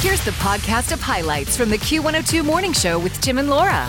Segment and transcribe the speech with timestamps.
[0.00, 3.84] Here's the podcast of highlights from the Q102 Morning Show with Tim and Laura.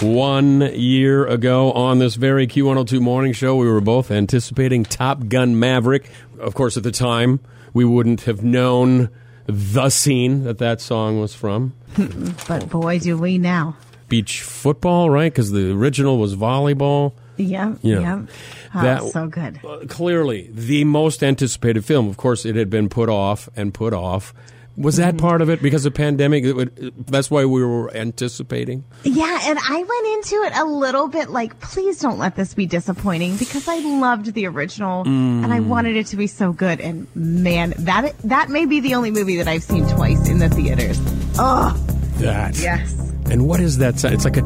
[0.00, 5.60] One year ago on this very Q102 morning show, we were both anticipating Top Gun
[5.60, 6.10] Maverick.
[6.38, 7.40] Of course, at the time,
[7.74, 9.10] we wouldn't have known
[9.44, 11.74] the scene that that song was from.
[12.48, 13.76] But boy, do we now.
[14.08, 15.30] Beach football, right?
[15.30, 17.12] Because the original was volleyball.
[17.38, 17.78] Yep.
[17.82, 18.00] Yeah.
[18.00, 18.28] Yep.
[18.74, 19.60] Oh, That- so good.
[19.64, 22.08] Uh, clearly, the most anticipated film.
[22.08, 24.34] Of course, it had been put off and put off.
[24.76, 25.26] Was that Mm-hmm.
[25.26, 26.44] part of it because of pandemic?
[26.44, 28.84] Would- That's why we were anticipating.
[29.02, 32.66] Yeah, and I went into it a little bit like, please don't let this be
[32.66, 35.50] disappointing because I loved the original and Mm.
[35.52, 36.80] I wanted it to be so good.
[36.80, 40.48] And man, that that may be the only movie that I've seen twice in the
[40.48, 41.00] theaters.
[41.40, 41.76] Oh,
[42.18, 42.56] That.
[42.60, 42.94] yes.
[43.30, 44.14] And what is that sound?
[44.14, 44.42] It's like a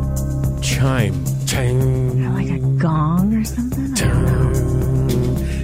[0.63, 1.25] chime.
[1.47, 2.02] Chime.
[2.83, 3.93] Gong or something.
[3.95, 4.53] I don't know.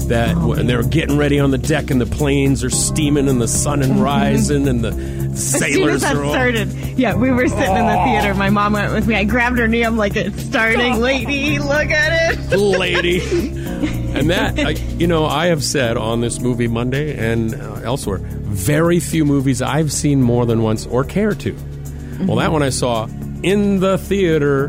[0.09, 3.49] That when they're getting ready on the deck and the planes are steaming and the
[3.49, 5.65] sun and rising and the Mm-hmm.
[5.65, 8.35] As soon as that are all started, yeah, we were sitting in the theater.
[8.35, 9.15] My mom went with me.
[9.15, 9.85] I grabbed her knee.
[9.85, 11.59] I'm like, it's starting, lady.
[11.59, 12.57] Look at it.
[12.59, 13.21] lady.
[13.21, 18.19] and that, I, you know, I have said on this movie Monday and uh, elsewhere,
[18.19, 21.57] very few movies I've seen more than once or care to.
[22.23, 23.07] Well, that one I saw
[23.43, 24.69] in the theater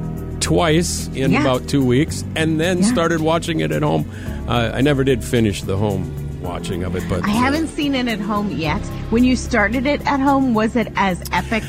[0.50, 1.42] twice in Yeah.
[1.42, 2.86] about two weeks, and then Yeah.
[2.92, 4.06] started watching it at home.
[4.48, 6.12] Uh, I never did finish the home
[6.42, 8.82] watching of it, but I haven't seen it at home yet.
[9.12, 11.62] When you started it at home, was it as epic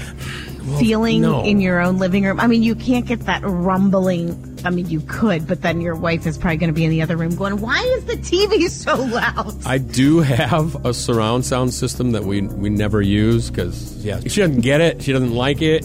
[0.79, 1.43] feeling no.
[1.45, 2.41] in your own living room?
[2.41, 4.35] I mean, you can't get that rumbling.
[4.65, 7.03] I mean, you could, but then your wife is probably going to be in the
[7.03, 11.75] other room going, "Why is the TV so loud?" I do have a surround sound
[11.75, 15.03] system that we we never use because yeah, she doesn't get it.
[15.03, 15.85] She doesn't like it.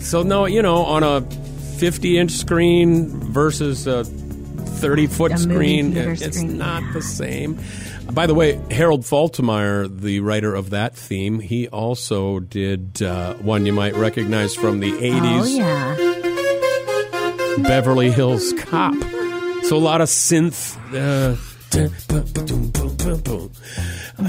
[0.00, 1.24] So no, you know, on a
[1.78, 5.96] 50 inch screen versus a 30 foot A screen.
[5.96, 6.92] It's screen, not yeah.
[6.92, 7.58] the same.
[8.10, 13.66] By the way, Harold Faltermeyer, the writer of that theme, he also did uh, one
[13.66, 15.42] you might recognize from the 80s.
[15.42, 15.44] Oh
[17.56, 18.94] yeah, Beverly Hills Cop.
[19.64, 20.76] So a lot of synth.
[20.94, 21.36] Uh,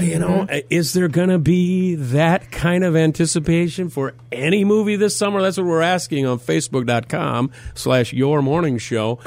[0.00, 5.16] you know, is there going to be that kind of anticipation for any movie this
[5.16, 5.42] summer?
[5.42, 9.18] That's what we're asking on Facebook.com slash Your Morning Show.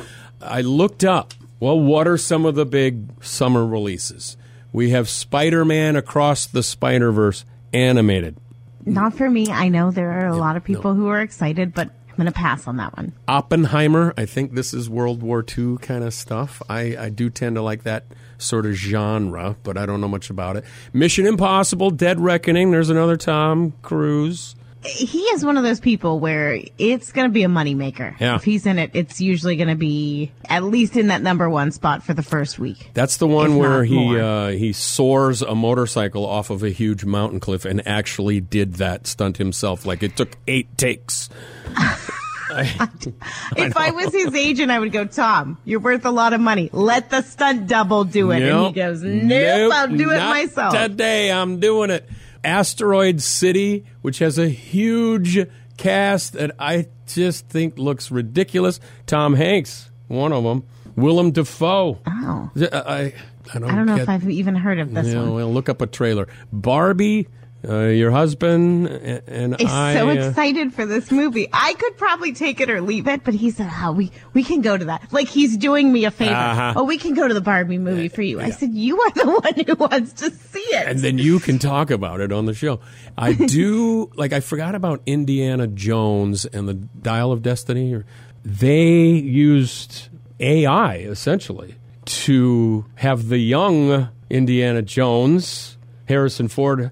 [0.41, 4.37] I looked up, well, what are some of the big summer releases?
[4.71, 8.37] We have Spider-Man Across the Spider-Verse animated.
[8.85, 9.47] not for me.
[9.49, 12.31] I know there are a lot of people who are excited, but I'm going to
[12.31, 13.13] pass on that one.
[13.27, 14.13] Oppenheimer.
[14.15, 16.61] I think this is World War II kind of stuff.
[16.69, 18.05] I, I do tend to like that
[18.37, 20.63] sort of genre, but I don't know much about it.
[20.93, 22.69] Mission Impossible, Dead Reckoning.
[22.69, 24.53] There's another Tom Cruise.
[24.85, 28.19] He is one of those people where it's going to be a moneymaker.
[28.19, 28.35] Yeah.
[28.35, 31.71] If he's in it, it's usually going to be at least in that number one
[31.71, 32.89] spot for the first week.
[32.93, 37.39] That's the one where he uh, he soars a motorcycle off of a huge mountain
[37.39, 39.85] cliff and actually did that stunt himself.
[39.85, 41.29] Like it took eight takes.
[42.55, 46.69] If I was his agent, I would go, Tom, you're worth a lot of money.
[46.71, 48.43] Let the stunt double do it.
[48.43, 50.73] And he goes, Nope, I'll do it myself.
[50.73, 52.07] Today, I'm doing it.
[52.43, 58.79] Asteroid City, which has a huge cast that I just think looks ridiculous.
[59.05, 60.63] Tom Hanks, one of them.
[60.95, 61.99] Willem Dafoe.
[62.05, 62.51] Oh.
[62.55, 63.13] I, I,
[63.53, 65.33] I don't, I don't know get, if I've even heard of this yeah, one.
[65.33, 66.27] well, look up a trailer.
[66.51, 67.27] Barbie,
[67.67, 69.93] uh, your husband and He's I.
[69.95, 71.47] so uh, excited for this movie.
[71.53, 74.61] I could probably take it or leave it, but he said, "Oh, we we can
[74.61, 76.33] go to that." Like he's doing me a favor.
[76.33, 76.73] Uh-huh.
[76.77, 78.39] Oh, we can go to the Barbie movie for you.
[78.41, 81.59] I said, "You are the one who wants to see it." and then you can
[81.59, 82.79] talk about it on the show.
[83.17, 87.93] I do like I forgot about Indiana Jones and the Dial of Destiny.
[87.93, 88.05] Or
[88.43, 90.09] they used
[90.39, 91.75] AI essentially
[92.05, 96.91] to have the young Indiana Jones, Harrison Ford,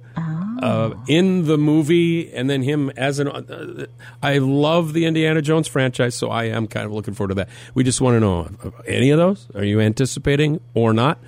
[0.62, 3.28] uh, in the movie, and then him as an.
[3.28, 3.86] Uh,
[4.22, 7.50] I love the Indiana Jones franchise, so I am kind of looking forward to that.
[7.74, 9.48] We just want to know uh, any of those.
[9.56, 11.20] Are you anticipating or not?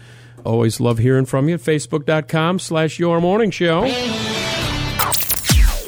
[0.46, 1.58] Always love hearing from you.
[1.58, 4.33] Facebook.com slash Your Morning Show.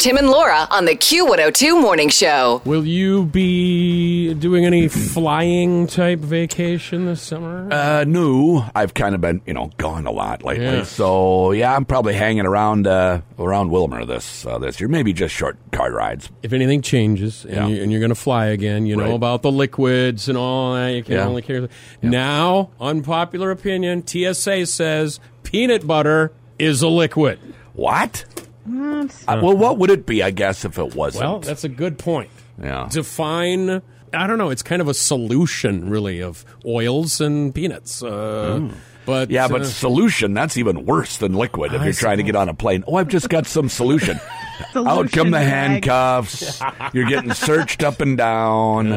[0.06, 2.62] Tim and Laura on the Q102 Morning Show.
[2.64, 7.68] Will you be doing any flying type vacation this summer?
[7.74, 10.64] Uh, no, I've kind of been, you know, gone a lot lately.
[10.64, 10.84] Yeah.
[10.84, 14.88] So yeah, I'm probably hanging around uh, around Willmar this uh, this year.
[14.90, 16.30] Maybe just short car rides.
[16.44, 17.66] if anything changes and, Yeah.
[17.68, 19.14] you, and you're going to fly again, you know Right.
[19.16, 20.90] about the liquids and all that.
[20.90, 21.26] You can Yeah.
[21.26, 21.68] only carry.
[22.04, 27.40] Now, unpopular opinion: TSA says peanut butter is a liquid.
[27.74, 28.26] What?
[28.68, 30.24] Uh, well, what would it be?
[30.24, 31.24] I guess if it wasn't.
[31.24, 32.30] Well, that's a good point.
[32.62, 32.88] yeah.
[32.90, 33.82] Define.
[34.14, 34.50] I don't know.
[34.50, 38.02] It's kind of a solution, really, of oils and peanuts.
[38.02, 38.70] Uh,
[39.06, 42.24] But Yeah, but uh, solution, that's even worse than liquid if I you're trying to
[42.24, 42.84] get on a plane.
[42.88, 44.20] Oh, I've just got some solution.
[44.76, 45.48] Out come the bag.
[45.48, 46.62] handcuffs.
[46.94, 48.90] You're getting searched up and down.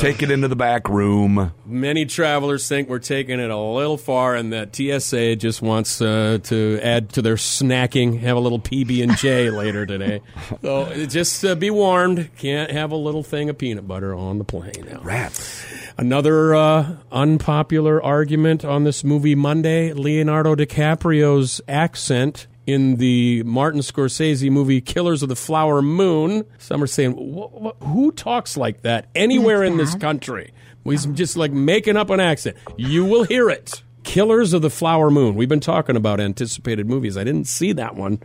[0.00, 1.52] Take it into the back room.
[1.64, 6.38] many travelers think we're taking it a little far, and that TSA just wants uh,
[6.44, 10.20] to add to their snacking, have a little PB and J later today.
[10.62, 14.44] So just uh, be warned, can't have a little thing of peanut butter on the
[14.44, 14.86] plane.
[14.90, 15.00] Now.
[15.02, 15.64] Rats.
[15.98, 22.46] Another uh, unpopular argument on this movie Monday: Leonardo DiCaprio's accent.
[22.66, 27.84] In the Martin Scorsese movie Killers of the Flower Moon, some are saying, "Wh- wh-
[27.86, 30.52] "Who talks like that anywhere in this country?"
[30.84, 32.56] He's just like making up an accent.
[32.76, 33.82] You will hear it.
[34.02, 35.34] Killers of the Flower Moon.
[35.34, 37.16] We've been talking about anticipated movies.
[37.16, 38.20] I didn't see that one.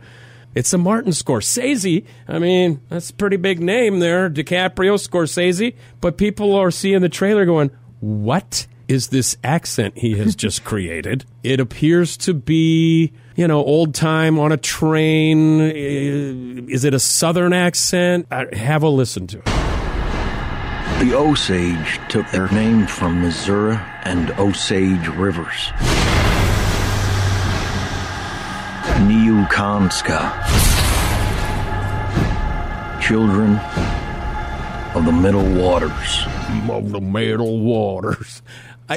[0.54, 2.04] It's a Martin Scorsese.
[2.28, 5.74] I mean, that's a pretty big name there, DiCaprio, Scorsese.
[6.00, 11.24] But people are seeing the trailer going, what is this accent he has just created?
[11.42, 15.60] It appears to be, you know, old time on a train.
[15.60, 18.26] Uh, Is it a southern accent?
[18.30, 19.44] Uh, Have a listen to it.
[21.04, 25.72] The Osage took their name from Missouri and Osage rivers.
[29.02, 30.20] Neokanska.
[33.00, 33.56] Children
[34.94, 36.24] of the Middle Waters.
[36.70, 38.42] Of the middle waters.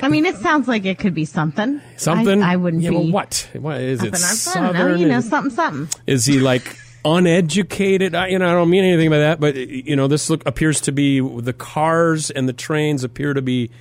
[0.04, 1.82] I mean, it sounds like it could be something.
[1.98, 2.42] Something?
[2.42, 2.96] I, I wouldn't yeah, be.
[2.96, 3.50] Well, what?
[3.54, 4.16] What is it?
[4.16, 5.00] Something, I don't know, Southern?
[5.00, 6.02] you know, Is- something, something.
[6.08, 8.16] Is he like uneducated?
[8.16, 10.82] I, you know, I don't mean anything by that, but you know, this look appears
[10.82, 13.72] to be the cars and the trains appear to be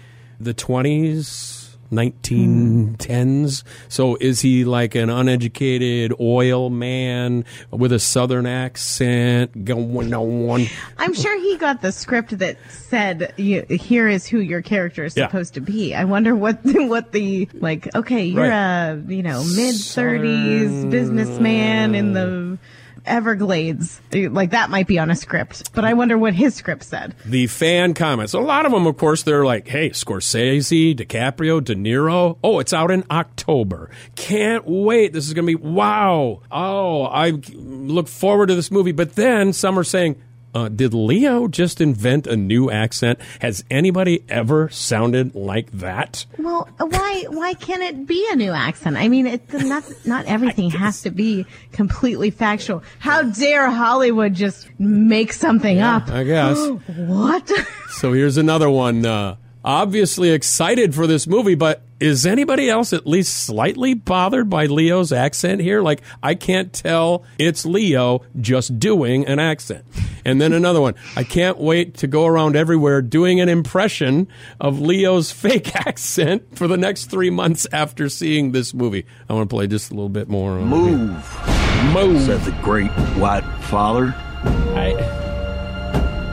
[0.41, 1.64] the twenties.
[1.95, 3.63] 1910s.
[3.89, 10.67] So is he like an uneducated oil man with a southern accent going on?
[10.99, 15.27] I'm sure he got the script that said, "Here is who your character is Yeah.
[15.27, 17.95] supposed to be." I wonder what what the like.
[17.95, 18.91] Okay, you're Right.
[18.93, 22.59] a you know mid thirties businessman in the
[23.07, 24.01] Everglades.
[24.13, 27.15] Like that might be on a script, but I wonder what his script said.
[27.25, 28.33] the fan comments.
[28.35, 32.39] A lot of them, of course, they're like, hey, Scorsese, DiCaprio, De Niro.
[32.43, 33.91] Oh, it's out in October.
[34.17, 35.13] Can't wait.
[35.13, 36.41] This is going to be wow.
[36.51, 38.93] Oh, I look forward to this movie.
[38.93, 40.21] But then some are saying,
[40.55, 43.19] uh, did Leo just invent a new accent?
[43.41, 46.25] Has anybody ever sounded like that?
[46.39, 48.97] Well, why why can't it be a new accent?
[48.97, 52.83] I mean, it, not not everything has to be completely factual.
[53.01, 56.09] How dare Hollywood just make something up?
[56.09, 56.59] I guess.
[56.95, 57.51] What?
[57.91, 59.05] So here's another one.
[59.05, 64.67] Uh, obviously excited for this movie, but is anybody else at least slightly bothered by
[64.67, 65.81] Leo's accent here?
[65.81, 69.87] Like, I can't tell it's Leo just doing an accent.
[70.23, 70.97] And then another one.
[71.17, 74.29] I can't wait to go around everywhere doing an impression
[74.61, 79.07] of Leo's fake accent for the next three months after seeing this movie.
[79.31, 80.59] I want to play just a little bit more.
[80.59, 80.67] on here.
[80.69, 82.23] Move, Move.
[82.23, 84.15] said the great white father.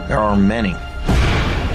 [0.10, 0.76] There are many,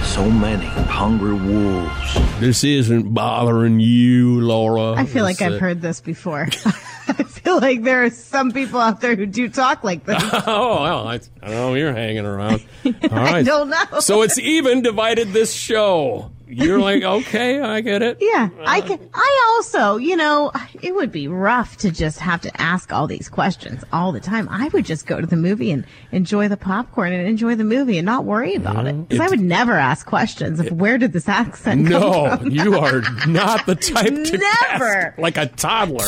[0.07, 2.39] so many hungry wolves.
[2.39, 4.93] This isn't bothering you, Laura.
[4.93, 6.47] I feel like This, I've uh, heard this before.
[7.09, 10.23] I feel like there are some people out there who do talk like this.
[10.47, 11.73] Oh well, I, I don't know.
[11.73, 12.63] You're hanging around.
[12.85, 13.45] All right.
[13.45, 13.99] don't know.
[13.99, 16.31] So it's even divided this show.
[16.47, 18.17] You're like, okay, I get it.
[18.19, 18.87] Yeah, I uh.
[18.87, 19.09] can.
[19.13, 20.51] I also, you know,
[20.81, 24.47] it would be rough to just have to ask all these questions all the time.
[24.49, 27.97] I would just go to the movie and enjoy the popcorn and enjoy the movie
[27.97, 28.95] and not worry about it.
[28.95, 29.03] Mm-hmm.
[29.03, 33.01] Because I would never ask questions of where did this accent come No, you are
[33.27, 34.85] not the type to Never.
[34.85, 36.07] ask like a toddler.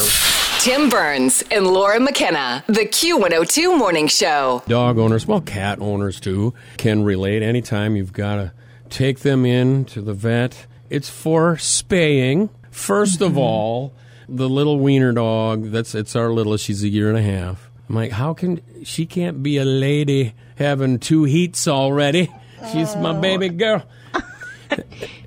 [0.59, 4.61] Tim Burns and Laura McKenna, the Q102 Morning Show.
[4.67, 7.41] Dog owners, well, cat owners too, can relate.
[7.41, 8.51] Anytime you've got to
[8.89, 12.49] take them in to the vet, it's for spaying.
[12.71, 13.39] 1st of mm-hmm.
[13.39, 13.93] all,
[14.27, 17.69] the little wiener dog, that's it's our littlest, she's a year and a half.
[17.87, 22.31] I'm like, how can she can't be a lady having two heats already?
[22.71, 23.21] She's my oh.
[23.21, 23.83] baby girl.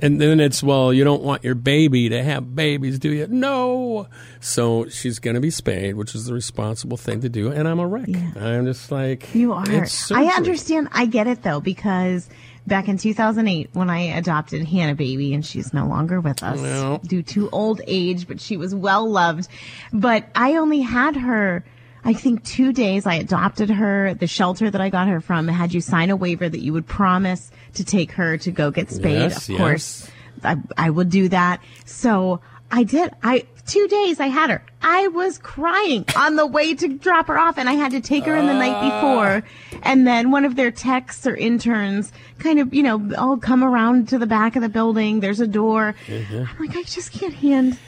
[0.00, 3.28] And then it's, well, you don't want your baby to have babies, do you?
[3.28, 4.08] No.
[4.40, 7.52] So she's going to be spayed, which is the responsible thing to do.
[7.52, 8.08] And I'm a wreck.
[8.36, 9.64] I'm just like, You are.
[10.12, 10.88] I understand.
[10.92, 12.28] I get it though because
[12.66, 17.00] back in 2008 when I adopted Hannah baby and she's no longer with us No.
[17.04, 19.48] due to old age, but she was well loved.
[19.92, 21.64] But I only had her.
[22.04, 24.14] I think two days I adopted her.
[24.14, 26.86] The shelter that I got her from had you sign a waiver that you would
[26.86, 29.20] promise to take her to go get spayed.
[29.20, 29.58] Yes, of yes.
[29.58, 30.10] course,
[30.42, 31.62] I, I would do that.
[31.84, 32.40] So
[32.72, 33.14] I did.
[33.22, 34.64] I two days I had her.
[34.80, 38.24] I was crying on the way to drop her off, and I had to take
[38.24, 39.44] her in the night before.
[39.44, 39.78] Ah.
[39.82, 44.08] And then one of their techs or interns kind of, you know, all come around
[44.08, 45.20] to the back of the building.
[45.20, 45.94] There's a door.
[46.06, 46.44] Mm-hmm.
[46.48, 47.78] I'm like, I just can't hand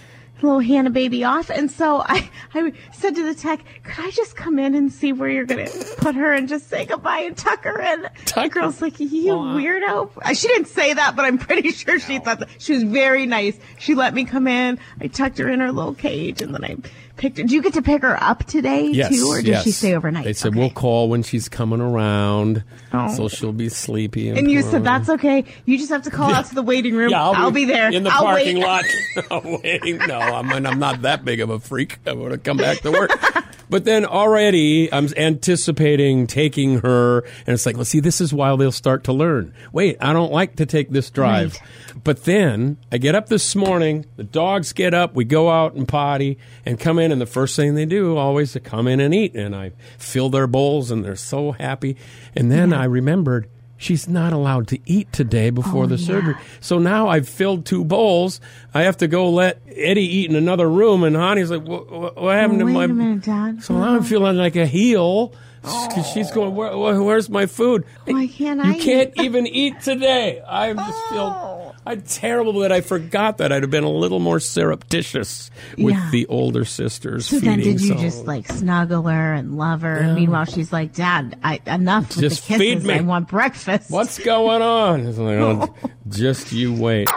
[0.42, 1.48] little Hannah baby off.
[1.50, 5.12] And so I, I said to the tech, could I just come in and see
[5.12, 8.02] where you're going to put her and just say goodbye and tuck her in?
[8.26, 10.10] Tuck the girl's like, you weirdo.
[10.22, 12.48] Uh, She didn't say that, but I'm pretty sure she thought that.
[12.58, 13.58] She was very nice.
[13.78, 14.78] She let me come in.
[15.00, 16.76] I tucked her in her little cage and then I
[17.16, 17.36] picked.
[17.36, 19.14] Do you get to pick her up today Yes.
[19.16, 19.26] too?
[19.28, 19.64] Or did yes.
[19.64, 20.24] she stay overnight?
[20.24, 20.58] They said Okay.
[20.60, 23.14] we'll call when she's coming around, Oh.
[23.14, 24.28] so she'll be sleepy.
[24.30, 25.44] And you said, that's okay.
[25.64, 27.10] You just have to call out to the waiting room.
[27.10, 27.90] Yeah, I'll, be, there.
[27.92, 28.64] in the I'll parking wait.
[28.64, 28.84] lot.
[29.30, 29.98] No, waiting.
[29.98, 31.98] No, I'm, I'm not that big of a freak.
[32.06, 33.10] I'm going to come back to work.
[33.74, 38.54] but then already I'm anticipating taking her, and it's like, well, see, this is why
[38.54, 39.52] they'll start to learn.
[39.72, 41.54] Wait, I don't like to take this drive.
[41.54, 42.04] Right.
[42.04, 45.88] But then I get up this morning, the dogs get up, we go out and
[45.88, 49.12] potty and come in, and the first thing they do always to come in and
[49.12, 49.34] eat.
[49.34, 51.96] And I fill their bowls, and they're so happy.
[52.36, 53.48] And then I remembered.
[53.84, 56.06] She's not allowed to eat today before Oh, the yeah.
[56.06, 56.34] surgery.
[56.60, 58.40] So now I've filled two bowls.
[58.72, 62.16] I have to go let Eddie eat in another room, and Honey's like, "What, what,
[62.16, 63.62] what happened to Wait my?" minute, Dad.
[63.62, 65.34] So now I'm feeling like a heel.
[65.62, 69.22] 'cause She's going, where, where- "Where's my food?" Why can't you I can't eat?
[69.24, 70.40] even eat today.
[70.48, 71.10] I'm just Oh.
[71.10, 71.53] feel
[71.86, 76.08] I'm terrible that I forgot that I'd have been a little more surreptitious with Yeah.
[76.12, 77.26] the older sisters.
[77.26, 80.14] So then, did you so- just like snuggle her and love her?
[80.14, 82.88] Meanwhile, she's like, "Dad, I, enough with Just the feed kisses.
[82.88, 85.06] me." I want breakfast." What's going on?
[85.06, 85.74] It's like, oh,
[86.08, 87.08] just you wait.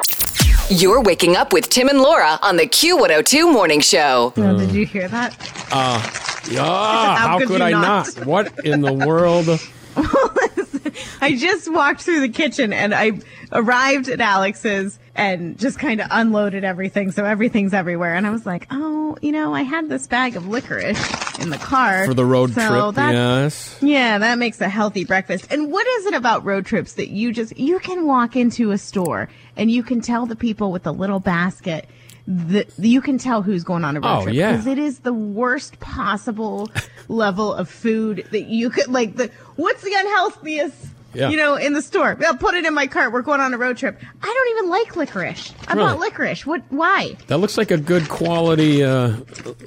[0.69, 4.33] You're waking up with Tim and Laura on the Q102 Morning Show.
[4.35, 5.33] Oh, did you hear that?
[5.71, 6.01] Ah,
[7.17, 8.17] how, could could I not?
[8.17, 8.25] not?
[8.25, 9.47] What in the world?
[11.21, 13.13] I just walked through the kitchen and I
[13.51, 17.11] arrived at Alex's and just kind of unloaded everything.
[17.11, 18.13] So everything's everywhere.
[18.13, 21.57] And I was like, oh, you know, I had this bag of licorice in the
[21.57, 23.77] car For the road so trip, that- yes.
[23.81, 25.47] Yeah, that makes a healthy breakfast.
[25.51, 28.77] And what is it about road trips that you just you can walk into a
[28.77, 31.89] store and you can tell the people with the little basket
[32.27, 34.51] that you can tell who's going on a road Oh, trip yeah.
[34.51, 36.69] because it is the worst possible
[37.07, 40.75] level of food that you could like the what's the unhealthiest
[41.13, 41.29] Yeah.
[41.29, 43.57] you know in the store I'll put it in my cart we're going on a
[43.57, 45.87] road trip I don't even like licorice I Really?
[45.87, 48.83] bought licorice what why That looks like a good quality.
[48.83, 49.17] Uh,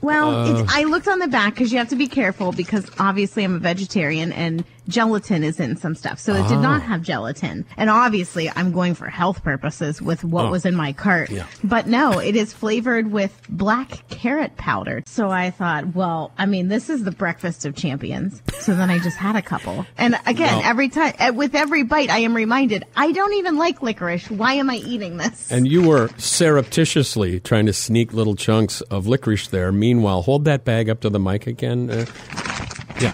[0.02, 3.43] well, it's, I looked on the back because you have to be careful because obviously
[3.43, 6.18] I'm a vegetarian and gelatin is in some stuff.
[6.18, 6.61] So it did Oh.
[6.61, 7.64] not have gelatin.
[7.76, 10.50] And obviously I'm going for health purposes with what Oh.
[10.50, 11.30] was in my cart.
[11.30, 11.44] Yeah.
[11.64, 15.02] But no, it is flavored with black carrot powder.
[15.06, 18.42] So I thought, well, I mean, this is the breakfast of champions.
[18.61, 19.87] So then I just had a couple.
[19.97, 20.68] And again, No.
[20.68, 24.30] every time, eh, with every bite, I am reminded, I don't even like licorice.
[24.30, 25.50] Why am I eating this?
[25.50, 29.73] and you were surreptitiously trying to sneak little chunks of licorice there.
[29.73, 31.90] Meanwhile, hold that bag up to the mic again.
[31.90, 32.06] Uh,
[33.00, 33.12] yeah,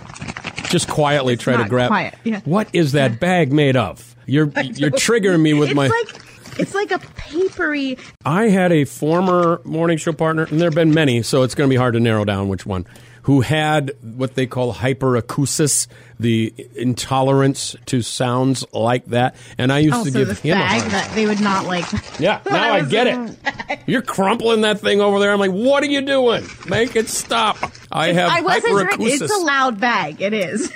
[0.68, 1.88] just quietly It's try to grab.
[1.88, 2.40] quiet, yeah.
[2.44, 4.14] What is that bag made of?
[4.26, 5.86] You're you're triggering me with it's my.
[5.88, 6.22] like,
[6.58, 10.94] it's like a papery I had a former morning show partner, and there have been
[10.94, 12.86] many, so it's going to be hard to narrow down which one,
[13.22, 15.86] who had what they call hyperacusis,
[16.18, 19.36] the intolerance to sounds like that.
[19.58, 21.84] And I used to give the him a bag hard that they would not like.
[22.18, 23.80] Yeah, now I was get in- it.
[23.86, 25.32] You're crumpling that thing over there.
[25.32, 26.46] I'm like, what are you doing?
[26.68, 27.56] Make it stop.
[27.92, 29.22] I have I wasn't hyperacusis.
[29.22, 30.20] It's a loud bag.
[30.20, 30.72] It is.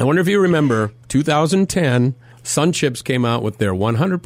[0.00, 2.14] I wonder if you remember 2010.
[2.46, 4.18] Sun Chips came out with their 100%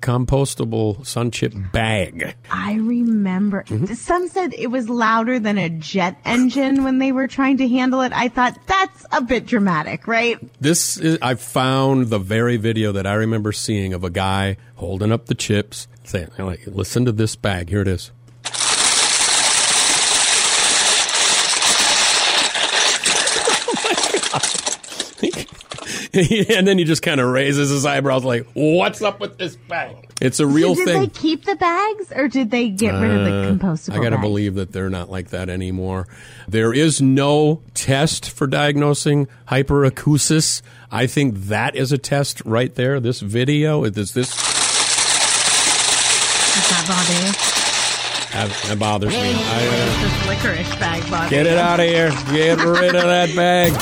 [0.00, 2.36] compostable Sun Chip bag.
[2.50, 3.64] I remember.
[3.64, 3.94] Mm-hmm.
[3.94, 8.02] Some said it was louder than a jet engine when they were trying to handle
[8.02, 8.12] it.
[8.12, 10.38] I thought that's a bit dramatic, right?
[10.60, 15.12] This is, I found the very video that I remember seeing of a guy holding
[15.12, 17.68] up the chips, saying, like, "Listen to this bag.
[17.68, 18.10] Here it is."
[25.24, 25.61] Oh
[26.50, 30.10] and then he just kind of raises his eyebrows, like, "What's up with this bag?"
[30.20, 31.00] It's a real so did thing.
[31.00, 33.94] they keep the bags or did they get rid of the compostable?
[33.96, 36.06] Uh, I got to believe that they're not like that anymore.
[36.46, 40.62] There is no test for diagnosing hyperacusis.
[40.92, 43.00] I think that is a test right there.
[43.00, 44.38] This video, is this, this Does
[46.70, 47.32] that bother you?
[48.32, 49.18] that, that bothers me.
[49.18, 52.10] I, uh, This licorice bag bother get it out of here.
[52.32, 53.72] Get rid of that bag.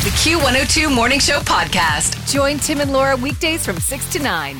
[0.00, 2.26] The Q102 Morning Show podcast.
[2.32, 4.56] Join Tim and Laura weekdays from 6 to 9